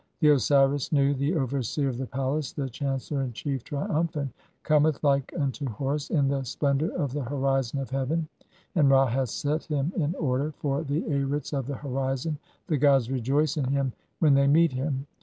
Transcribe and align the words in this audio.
The 0.19 0.29
Osiris 0.29 0.91
Nu, 0.91 1.13
the 1.13 1.35
overseer 1.35 1.87
of 1.87 1.99
the 1.99 2.07
palace, 2.07 2.53
the 2.53 2.67
chan 2.71 2.97
"cellor 2.97 3.23
in 3.23 3.33
chief, 3.33 3.63
triumphant, 3.63 4.31
cometh 4.63 4.97
like 5.03 5.31
unto 5.37 5.69
Horus 5.69 6.09
in 6.09 6.27
the 6.27 6.41
splen 6.41 6.79
"dour 6.79 6.89
of 6.93 7.13
the 7.13 7.21
horizon 7.21 7.77
of 7.79 7.91
heaven, 7.91 8.27
and 8.73 8.89
Ra 8.89 9.05
hath 9.05 9.29
set 9.29 9.65
him 9.65 9.93
in 9.95 10.15
order 10.15 10.53
"(14) 10.57 10.57
for 10.57 10.83
the 10.91 11.05
Arits 11.07 11.53
of 11.53 11.67
the 11.67 11.75
horizon; 11.75 12.39
the 12.65 12.77
gods 12.77 13.11
rejoice 13.11 13.57
in 13.57 13.65
him 13.65 13.93
when 14.17 14.33
"they 14.33 14.47
meet 14.47 14.71
him. 14.71 15.05